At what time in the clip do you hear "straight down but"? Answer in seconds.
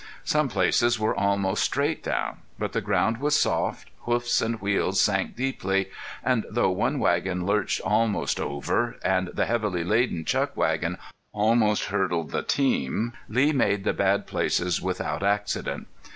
1.63-2.71